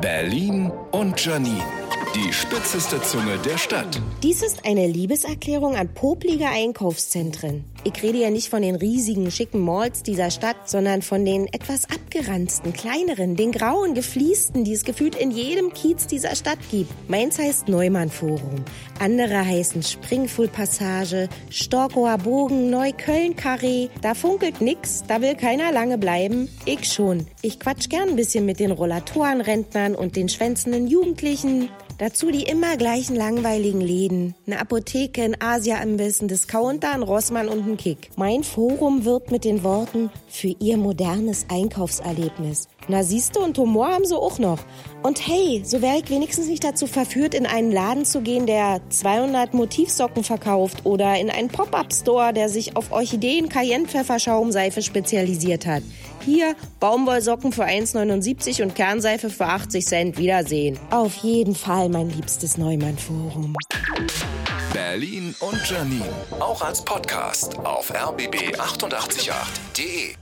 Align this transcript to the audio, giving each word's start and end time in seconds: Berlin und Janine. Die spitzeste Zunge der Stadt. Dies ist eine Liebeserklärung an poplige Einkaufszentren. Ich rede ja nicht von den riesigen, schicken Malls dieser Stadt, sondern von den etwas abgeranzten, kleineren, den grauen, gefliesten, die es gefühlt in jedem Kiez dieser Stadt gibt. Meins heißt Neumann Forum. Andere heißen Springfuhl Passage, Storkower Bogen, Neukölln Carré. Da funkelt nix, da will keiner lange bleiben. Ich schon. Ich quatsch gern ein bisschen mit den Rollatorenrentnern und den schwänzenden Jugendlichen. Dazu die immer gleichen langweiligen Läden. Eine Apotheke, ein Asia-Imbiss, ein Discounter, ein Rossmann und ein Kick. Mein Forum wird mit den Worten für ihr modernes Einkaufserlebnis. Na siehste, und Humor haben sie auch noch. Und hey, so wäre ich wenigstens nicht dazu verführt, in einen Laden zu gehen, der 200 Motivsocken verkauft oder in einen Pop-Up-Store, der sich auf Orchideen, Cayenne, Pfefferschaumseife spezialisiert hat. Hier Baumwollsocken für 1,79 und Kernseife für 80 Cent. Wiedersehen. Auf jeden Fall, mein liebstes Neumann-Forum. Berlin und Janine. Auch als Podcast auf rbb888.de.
Berlin 0.00 0.70
und 0.92 1.24
Janine. 1.24 1.62
Die 2.12 2.32
spitzeste 2.32 3.00
Zunge 3.02 3.38
der 3.38 3.56
Stadt. 3.56 4.02
Dies 4.24 4.42
ist 4.42 4.66
eine 4.66 4.88
Liebeserklärung 4.88 5.76
an 5.76 5.94
poplige 5.94 6.48
Einkaufszentren. 6.48 7.64
Ich 7.84 8.02
rede 8.02 8.18
ja 8.18 8.30
nicht 8.30 8.48
von 8.48 8.62
den 8.62 8.74
riesigen, 8.74 9.30
schicken 9.30 9.60
Malls 9.60 10.02
dieser 10.02 10.32
Stadt, 10.32 10.68
sondern 10.68 11.02
von 11.02 11.24
den 11.24 11.46
etwas 11.46 11.84
abgeranzten, 11.84 12.72
kleineren, 12.72 13.36
den 13.36 13.52
grauen, 13.52 13.94
gefliesten, 13.94 14.64
die 14.64 14.72
es 14.72 14.84
gefühlt 14.84 15.14
in 15.14 15.30
jedem 15.30 15.72
Kiez 15.72 16.08
dieser 16.08 16.34
Stadt 16.34 16.58
gibt. 16.72 16.90
Meins 17.08 17.38
heißt 17.38 17.68
Neumann 17.68 18.10
Forum. 18.10 18.64
Andere 18.98 19.46
heißen 19.46 19.84
Springfuhl 19.84 20.48
Passage, 20.48 21.28
Storkower 21.48 22.18
Bogen, 22.18 22.70
Neukölln 22.70 23.36
Carré. 23.36 23.88
Da 24.02 24.14
funkelt 24.14 24.60
nix, 24.60 25.04
da 25.06 25.20
will 25.20 25.36
keiner 25.36 25.70
lange 25.70 25.96
bleiben. 25.96 26.48
Ich 26.64 26.92
schon. 26.92 27.28
Ich 27.40 27.60
quatsch 27.60 27.88
gern 27.88 28.10
ein 28.10 28.16
bisschen 28.16 28.46
mit 28.46 28.58
den 28.58 28.72
Rollatorenrentnern 28.72 29.94
und 29.94 30.16
den 30.16 30.28
schwänzenden 30.28 30.88
Jugendlichen. 30.88 31.70
Dazu 32.00 32.30
die 32.30 32.44
immer 32.44 32.78
gleichen 32.78 33.14
langweiligen 33.14 33.82
Läden. 33.82 34.34
Eine 34.46 34.58
Apotheke, 34.58 35.22
ein 35.22 35.36
Asia-Imbiss, 35.38 36.22
ein 36.22 36.28
Discounter, 36.28 36.94
ein 36.94 37.02
Rossmann 37.02 37.46
und 37.46 37.68
ein 37.68 37.76
Kick. 37.76 38.08
Mein 38.16 38.42
Forum 38.42 39.04
wird 39.04 39.30
mit 39.30 39.44
den 39.44 39.62
Worten 39.64 40.10
für 40.26 40.48
ihr 40.60 40.78
modernes 40.78 41.44
Einkaufserlebnis. 41.50 42.68
Na 42.88 43.02
siehste, 43.02 43.40
und 43.40 43.58
Humor 43.58 43.88
haben 43.88 44.06
sie 44.06 44.16
auch 44.16 44.38
noch. 44.38 44.60
Und 45.02 45.26
hey, 45.26 45.60
so 45.62 45.82
wäre 45.82 45.98
ich 45.98 46.08
wenigstens 46.08 46.48
nicht 46.48 46.64
dazu 46.64 46.86
verführt, 46.86 47.34
in 47.34 47.44
einen 47.44 47.70
Laden 47.70 48.06
zu 48.06 48.22
gehen, 48.22 48.46
der 48.46 48.80
200 48.88 49.52
Motivsocken 49.52 50.24
verkauft 50.24 50.86
oder 50.86 51.20
in 51.20 51.28
einen 51.28 51.48
Pop-Up-Store, 51.48 52.32
der 52.32 52.48
sich 52.48 52.76
auf 52.76 52.92
Orchideen, 52.92 53.50
Cayenne, 53.50 53.86
Pfefferschaumseife 53.86 54.80
spezialisiert 54.80 55.66
hat. 55.66 55.82
Hier 56.24 56.54
Baumwollsocken 56.80 57.52
für 57.52 57.64
1,79 57.64 58.62
und 58.62 58.74
Kernseife 58.74 59.30
für 59.30 59.46
80 59.46 59.86
Cent. 59.86 60.18
Wiedersehen. 60.18 60.78
Auf 60.90 61.16
jeden 61.16 61.54
Fall, 61.54 61.88
mein 61.90 62.08
liebstes 62.10 62.56
Neumann-Forum. 62.56 63.54
Berlin 64.72 65.34
und 65.40 65.68
Janine. 65.68 66.04
Auch 66.38 66.62
als 66.62 66.84
Podcast 66.84 67.58
auf 67.58 67.92
rbb888.de. 67.92 70.14